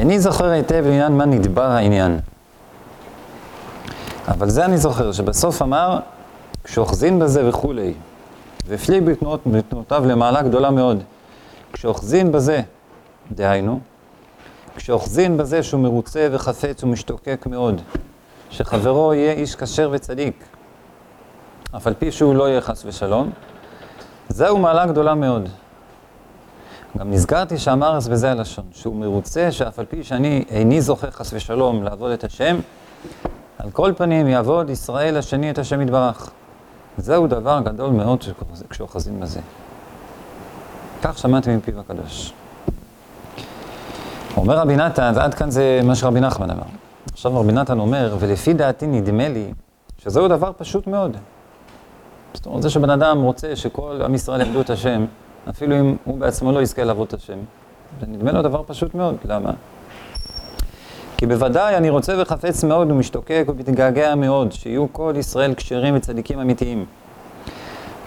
[0.00, 2.18] איני זוכר היטב לעניין מה נדבר העניין.
[4.28, 5.98] אבל זה אני זוכר, שבסוף אמר,
[6.64, 7.94] כשאוחזין בזה וכולי,
[8.66, 11.02] והפליג בתנועות, בתנועותיו למעלה גדולה מאוד.
[11.72, 12.60] כשאוחזין בזה,
[13.32, 13.80] דהיינו,
[14.76, 17.80] כשאוחזין בזה שהוא מרוצה וחפץ ומשתוקק מאוד,
[18.50, 20.44] שחברו יהיה איש כשר וצדיק,
[21.76, 23.30] אף על פי שהוא לא יהיה חס ושלום,
[24.28, 25.48] זהו מעלה גדולה מאוד.
[26.98, 31.32] גם נזכרתי שאמר אז בזה הלשון, שהוא מרוצה שאף על פי שאני איני זוכה חס
[31.32, 32.56] ושלום לעבוד את השם,
[33.58, 36.30] על כל פנים יעבוד ישראל השני את השם יתברך.
[36.98, 38.24] זהו דבר גדול מאוד
[38.70, 39.40] כשאוחזים בזה.
[41.02, 42.32] כך שמעתי מפיו הקדוש.
[44.36, 46.62] אומר רבי נתן, ועד כאן זה מה שרבי נחמן אמר.
[47.12, 49.52] עכשיו רבי נתן אומר, ולפי דעתי נדמה לי
[49.98, 51.16] שזהו דבר פשוט מאוד.
[52.34, 55.04] זאת אומרת, זה שבן אדם רוצה שכל עם ישראל יעבדו את השם,
[55.48, 57.38] אפילו אם הוא בעצמו לא יזכה לעבוד את השם,
[58.00, 59.16] זה נדמה לו דבר פשוט מאוד.
[59.24, 59.50] למה?
[61.16, 66.84] כי בוודאי אני רוצה וחפץ מאוד ומשתוקק ומתגעגע מאוד, שיהיו כל ישראל כשרים וצדיקים אמיתיים.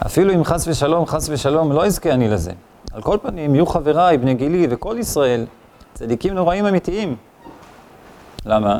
[0.06, 2.52] אפילו אם חס ושלום, חס ושלום, לא אזכה אני לזה.
[2.94, 5.46] על כל פנים, יהיו חבריי, בני גילי וכל ישראל,
[5.94, 7.16] צדיקים נוראים אמיתיים.
[8.46, 8.80] למה?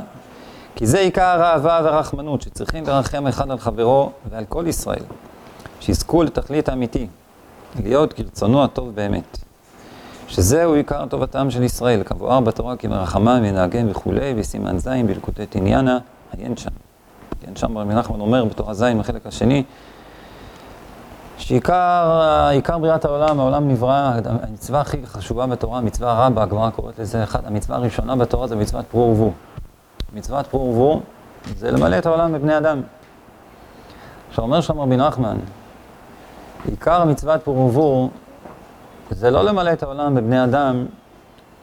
[0.76, 5.04] כי זה עיקר האהבה והרחמנות, שצריכים לרחם אחד על חברו ועל כל ישראל,
[5.80, 7.08] שיזכו לתכלית האמיתי,
[7.84, 9.38] להיות כרצונו הטוב באמת.
[10.28, 16.00] שזהו עיקר טובתם של ישראל, כבואר בתורה כי מרחמם ינהגם וכולי, בסימן ז' בלקוטי תניאנה,
[16.38, 16.70] עיין שם.
[17.42, 19.64] עיין שם רבי נחמן אומר בתורה ז' בחלק השני,
[21.38, 27.48] שעיקר בריאת העולם, העולם נברא, המצווה הכי חשובה בתורה, מצווה רבה, הגמרא קוראת לזה, אחת,
[27.48, 29.32] המצווה הראשונה בתורה זה מצוות פרו ורבו.
[30.14, 31.02] מצוות פרו ורבו
[31.58, 32.82] זה למלא את העולם בבני אדם.
[34.30, 35.38] עכשיו אומר שם רבי נחמן,
[36.66, 38.10] עיקר מצוות פרו ורבו
[39.12, 40.86] זה לא למלא את העולם בבני אדם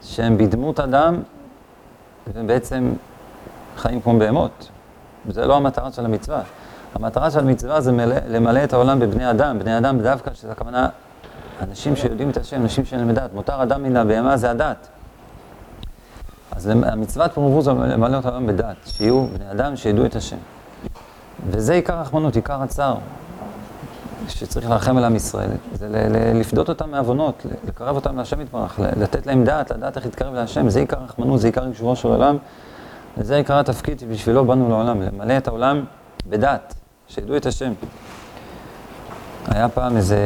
[0.02, 1.22] שהם בדמות אדם
[2.34, 2.92] ובעצם
[3.76, 4.68] חיים כמו בהמות.
[5.28, 6.42] זה לא המטרה של המצווה.
[6.94, 10.88] המטרה של המצווה זה מלא, למלא את העולם בבני אדם, בני אדם דווקא, שזה הכוונה
[11.60, 13.32] אנשים שיודעים את השם, אנשים שאין להם דת.
[13.34, 14.88] מותר אדם מן הבהמה זה הדת.
[16.50, 20.36] אז המצוות פרובו זה למלא את העולם בדת, שיהיו בני אדם שידעו את השם.
[21.46, 22.96] וזה עיקר רחמנות, עיקר הצער.
[24.28, 25.88] שצריך לרחם על עם ישראל, זה
[26.34, 30.80] לפדות אותם מעוונות, לקרב אותם להשם יתברך, לתת להם דעת, לדעת איך להתקרב להשם, זה
[30.80, 32.36] עיקר רחמנות, זה עיקר יישובו של העולם,
[33.18, 35.84] וזה עיקר התפקיד שבשבילו באנו לעולם, למלא את העולם
[36.26, 36.74] בדעת,
[37.08, 37.72] שידעו את השם.
[39.48, 40.18] היה פעם איזה...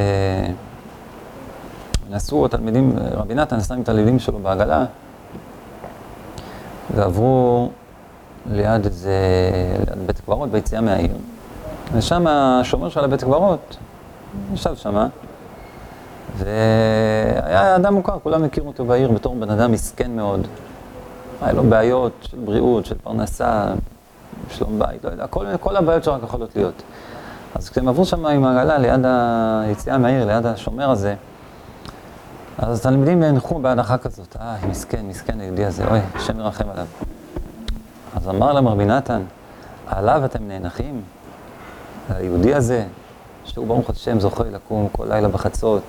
[2.11, 4.84] נסעו התלמידים, רבי נתן נסע עם תלמידים שלו בעגלה,
[6.94, 7.71] ועברו
[8.50, 9.12] ליד איזה,
[9.88, 11.16] ליד בית קברות ביציאה מהעיר.
[11.93, 13.76] ושם השומר של הבית קברות
[14.55, 15.06] ישב שמה,
[16.37, 20.47] והיה אדם מוכר, כולם הכירו אותו בעיר בתור בן אדם מסכן מאוד.
[21.43, 23.73] היה לו בעיות של בריאות, של פרנסה,
[24.50, 26.83] שלום בית, לא יודע, כל, כל הבעיות שרק יכולות להיות.
[27.55, 29.00] אז כשהם עברו שם עם העגלה ליד
[29.65, 31.15] היציאה מהעיר, ליד השומר הזה,
[32.59, 36.87] אז התלמידים נאנחו בהנחה כזאת, אה, מסכן, מסכן היהודי הזה, אוי, השם ירחם עליו.
[38.17, 39.23] אז אמר להם רבי נתן,
[39.87, 41.03] עליו אתם נאנחים?
[42.09, 42.84] היהודי הזה,
[43.44, 45.82] שהוא ברוך השם זוכה לקום כל לילה בחצות,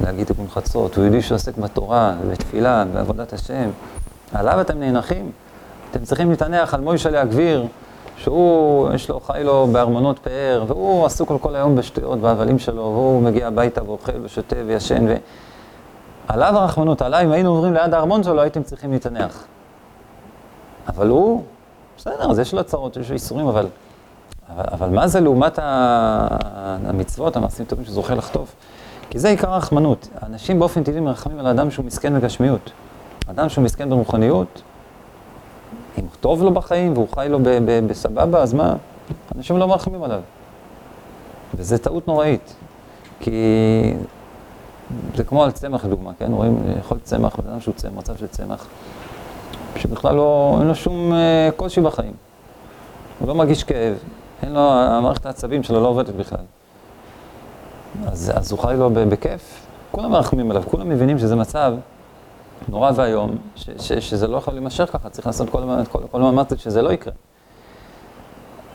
[0.00, 3.70] להגיד תיקון חצות, הוא יהודי שעוסק בתורה, בתפילה, בעבודת השם,
[4.32, 5.30] עליו אתם נאנחים?
[5.90, 7.66] אתם צריכים להתענח על מוישה הגביר,
[8.16, 12.82] שהוא, יש לו, חי לו בארמונות פאר, והוא עסוק כל, כל היום בשטויות והבלים שלו,
[12.82, 15.14] והוא מגיע הביתה ואוכל ושותה וישן, ו...
[16.28, 19.44] עליו הרחמנות, עליי, אם היינו עוברים ליד הארמון שלו, הייתם צריכים להתענח.
[20.88, 21.42] אבל הוא,
[21.96, 23.66] בסדר, אז יש לו הצהרות, יש לו איסורים, אבל
[24.54, 28.54] אבל, אבל מה זה לעומת המצוות, המעשים טובים שזוכה לחטוף?
[29.10, 30.08] כי זה עיקר הרחמנות.
[30.22, 32.70] אנשים באופן טבעי מרחמים על אדם שהוא מסכן בגשמיות.
[33.30, 34.62] אדם שהוא מסכן ברוחניות,
[35.98, 37.38] אם טוב לו בחיים והוא חי לו
[37.88, 38.74] בסבבה, אז מה?
[39.36, 40.20] אנשים לא מרחמים עליו.
[41.54, 42.54] וזו טעות נוראית.
[43.20, 43.32] כי
[45.14, 46.32] זה כמו על צמח לדוגמה, כן?
[46.32, 48.66] רואים, יכול צמח, בן אדם שהוא צמח, מצב של צמח,
[49.76, 52.12] שבכלל לא, אין לו שום אה, קושי בחיים.
[53.18, 53.94] הוא לא מרגיש כאב,
[54.46, 56.44] אין לו, המערכת העצבים שלו לא עובדת בכלל.
[58.06, 61.74] אז, אז הוא חי לו בכיף, כולם מרחמים עליו, כולם מבינים שזה מצב
[62.68, 63.36] נורא ואיום,
[63.78, 65.62] שזה לא יכול להימשך ככה, צריך לעשות כל,
[65.92, 67.12] כל, כל מאמץ שזה לא יקרה.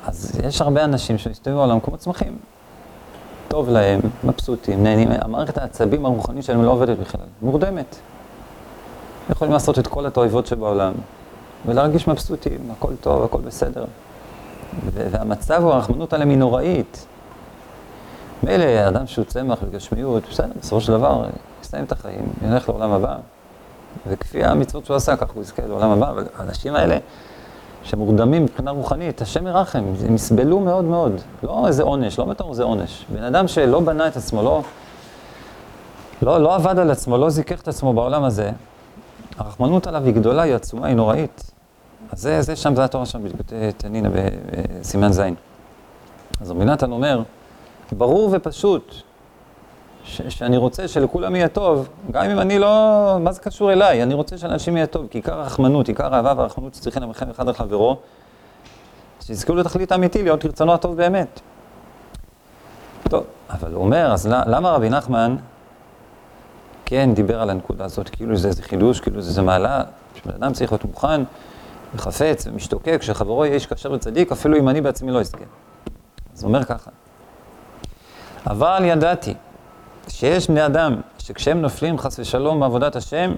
[0.05, 2.37] אז יש הרבה אנשים שמסתובבים בעולם כמו צמחים.
[3.47, 7.95] טוב להם, מבסוטים, נהנים, המערכת העצבים הרוחנית שלהם לא עובדת בכלל, מורדמת.
[9.29, 10.93] יכולים לעשות את כל התועבות שבעולם,
[11.65, 13.85] ולהרגיש מבסוטים, הכל טוב, הכל בסדר.
[14.93, 17.05] והמצב הוא, הרחמנות עליהם היא נוראית.
[18.43, 21.25] מילא, אדם שהוא צמח וגשמיות, בסדר, בסופו של דבר,
[21.61, 23.15] יסיים את החיים, ילך לעולם הבא.
[24.07, 26.97] וכפי המצוות שהוא עשה, ככה הוא יזכה לעולם הבא, אבל האנשים האלה,
[27.83, 31.21] שמורדמים מבחינה רוחנית, השם ירחם, הם יסבלו מאוד מאוד.
[31.43, 33.05] לא איזה עונש, לא בתור איזה עונש.
[33.09, 34.61] בן אדם שלא בנה את עצמו, לא,
[36.21, 38.51] לא, לא עבד על עצמו, לא זיכך את עצמו בעולם הזה,
[39.37, 41.50] הרחמנות עליו היא גדולה, היא עצומה, היא נוראית.
[42.11, 44.09] אז זה, זה שם, זה התורה שם בליקוטי תנינה
[44.81, 45.21] בסימן ז'.
[46.41, 47.21] אז רבי נתן אומר,
[47.91, 48.93] ברור ופשוט,
[50.03, 54.03] ש- שאני רוצה שלכולם יהיה טוב, גם אם אני לא, מה זה קשור אליי?
[54.03, 57.53] אני רוצה שלאנשים יהיה טוב, כי עיקר הרחמנות, עיקר האהבה והרחמנות שצריכים למלחם אחד על
[57.53, 57.97] חברו,
[59.21, 61.39] שיזכו לתכלית האמיתי, להיות רצונו הטוב באמת.
[63.09, 65.35] טוב, אבל הוא אומר, אז למה רבי נחמן
[66.85, 69.83] כן דיבר על הנקודה הזאת, כאילו זה איזה חידוש, כאילו זה איזה מעלה,
[70.15, 71.21] שבן אדם צריך להיות מוכן
[71.95, 75.43] וחפץ ומשתוקק, שחברו יהיה איש כשר וצדיק, אפילו אם אני בעצמי לא אזכה.
[76.33, 76.91] אז הוא אומר ככה,
[78.47, 79.33] אבל ידעתי
[80.07, 83.33] שיש בני אדם שכשהם נופלים חס ושלום מעבודת השם,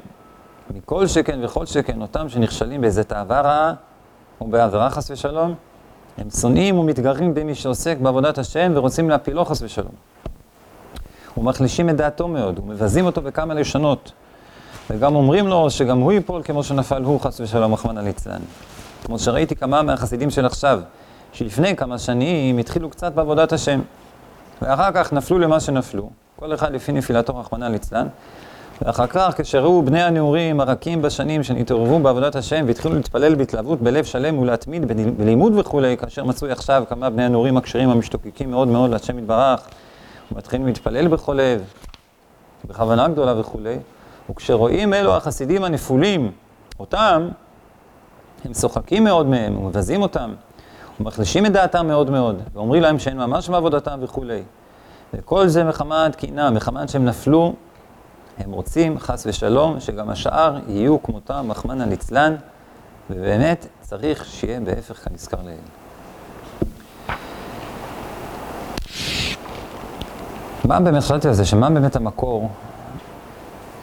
[0.69, 3.73] מכל שכן וכל שכן, אותם שנכשלים באיזה תאווה רעה,
[4.41, 5.55] או בעבירה חס ושלום,
[6.17, 9.91] הם שונאים ומתגרים במי שעוסק בעבודת השם ורוצים להפילו חס ושלום.
[11.37, 14.11] ומחלישים את דעתו מאוד, ומבזים אותו בכמה לשונות,
[14.89, 18.41] וגם אומרים לו שגם הוא ייפול כמו שנפל הוא חס ושלום, רחמנא ליצלן.
[19.05, 20.79] כמו שראיתי כמה מהחסידים של עכשיו,
[21.33, 23.81] שלפני כמה שנים התחילו קצת בעבודת השם,
[24.61, 28.07] ואחר כך נפלו למה שנפלו, כל אחד לפי נפילתו רחמנא ליצלן,
[28.81, 34.39] ואחר כך כשראו בני הנעורים הרכים בשנים שנתעוררו בעבודת השם והתחילו להתפלל בהתלהבות בלב שלם
[34.39, 34.85] ולהתמיד
[35.17, 39.67] בלימוד וכולי, כאשר מצוי עכשיו כמה בני הנעורים הכשרים המשתוקקים מאוד מאוד להשם יתברך,
[40.31, 41.61] ומתחילים להתפלל בכל לב,
[42.65, 43.77] בכוונה גדולה וכולי,
[44.29, 46.31] וכשרואים אלו החסידים הנפולים,
[46.79, 47.29] אותם,
[48.45, 50.33] הם צוחקים מאוד מהם ומבזים אותם,
[50.99, 54.41] ומחלישים את דעתם מאוד מאוד, ואומרים להם שאין ממש בעבודתם וכולי.
[55.13, 57.53] וכל זה מחמת קנאה, מחמת שהם נפלו,
[58.37, 62.35] הם רוצים, חס ושלום, שגם השאר יהיו כמותם, רחמנא ליצלן,
[63.09, 65.57] ובאמת צריך שיהיה בהפך כנזכר לעיל.
[70.65, 72.49] מה באמת חשבתי על זה, שמה באמת המקור?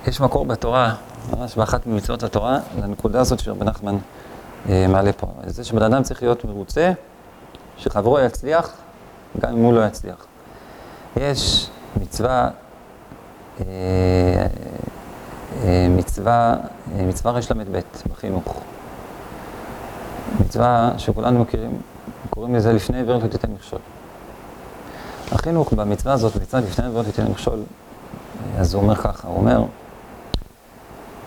[0.06, 0.94] יש מקור בתורה,
[1.30, 3.96] ממש באחת ממצוות התורה, לנקודה הזאת שרבי נחמן
[4.68, 5.26] אה, מעלה פה.
[5.46, 6.92] זה שבן אדם צריך להיות מרוצה,
[7.78, 8.72] שחברו יצליח,
[9.40, 10.26] גם אם הוא לא יצליח.
[11.16, 11.70] יש
[12.00, 12.48] מצווה,
[13.60, 13.64] אה,
[15.64, 16.54] אה, מצווה,
[16.96, 17.80] אה, מצווה רל"ב
[18.10, 18.60] בחינוך.
[20.40, 21.80] מצווה שכולנו מכירים,
[22.30, 23.78] קוראים לזה לפני עיוור לא תיתן מכשול.
[25.32, 27.58] החינוך במצווה הזאת, מצווה לפני עיוור לא תיתן מכשול,
[28.58, 29.62] אז הוא אומר ככה, הוא אומר,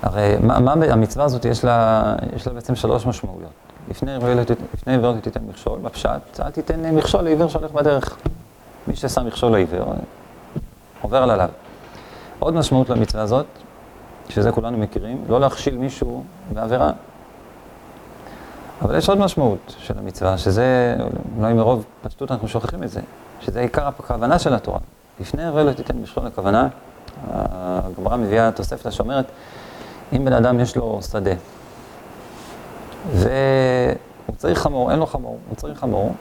[0.04, 2.04] הרי מה, מה המצווה הזאת יש לה,
[2.36, 3.52] יש לה בעצם שלוש משמעויות.
[3.90, 4.12] לפני
[4.88, 8.18] עיוור תיתן מכשול, בפשט, אל תיתן מכשול לעיוור שהולך בדרך.
[8.88, 9.94] מי ששם מכשול לעיוור,
[11.02, 11.50] עובר על עליו.
[12.40, 13.46] עוד משמעות למצווה הזאת,
[14.30, 16.24] שזה כולנו מכירים, לא להכשיל מישהו
[16.54, 16.92] בעבירה.
[18.82, 20.96] אבל יש עוד משמעות של המצווה, שזה,
[21.38, 23.02] אולי מרוב פשטות אנחנו שוכחים את זה,
[23.42, 24.80] שזה עיקר הכוונה של התורה.
[25.20, 26.68] לפני ערב לא תיתן מכשול לכוונה,
[27.32, 29.26] הגמרא מביאה תוספתא שאומרת,
[30.14, 31.32] אם בן אדם יש לו שדה,
[33.14, 36.16] והוא צריך חמור, אין לו חמור, הוא צריך חמור,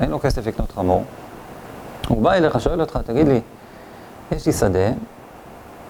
[0.00, 1.04] אין לו כסף לקנות חמור,
[2.08, 3.40] הוא בא אליך, שואל אותך, תגיד לי,
[4.32, 4.88] יש לי שדה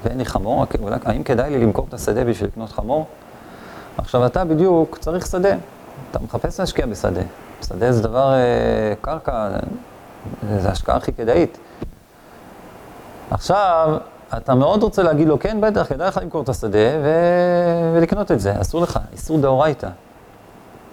[0.04, 0.64] ואין לי חמור,
[1.04, 3.06] האם כדאי לי למכור את השדה בשביל לקנות חמור?
[3.98, 5.54] עכשיו אתה בדיוק צריך שדה,
[6.10, 7.20] אתה מחפש להשקיע בשדה.
[7.62, 9.48] שדה זה דבר, אה, קרקע,
[10.58, 11.58] זה השקעה הכי כדאית.
[13.30, 13.96] עכשיו,
[14.36, 17.08] אתה מאוד רוצה להגיד לו, כן, בטח, כדאי לך למכור את השדה ו...
[17.94, 19.88] ולקנות את זה, אסור לך, איסור דאורייתא.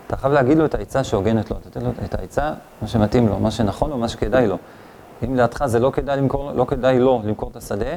[0.07, 3.39] אתה חייב להגיד לו את העצה שהוגנת לו, תתן לו את העצה, מה שמתאים לו,
[3.39, 4.57] מה שנכון לו, מה שכדאי לו.
[5.23, 7.95] אם לדעתך זה לא כדאי, למכור, לא כדאי לו למכור את השדה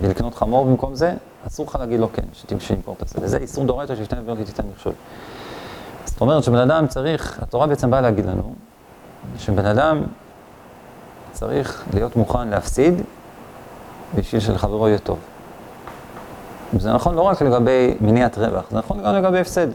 [0.00, 1.14] ולקנות חמור במקום זה,
[1.46, 3.28] אסור לך להגיד לו כן, שתמשיך למכור את השדה.
[3.28, 4.92] זה איסור דורייתא שלפני עבירות תיתן מכשול.
[6.04, 8.54] זאת אומרת שבן אדם צריך, התורה בעצם באה להגיד לנו,
[9.38, 10.02] שבן אדם
[11.32, 12.94] צריך להיות מוכן להפסיד
[14.14, 15.18] בשביל שלחברו יהיה טוב.
[16.78, 19.68] זה נכון לא רק לגבי מניעת רווח, זה נכון גם לגבי הפסד.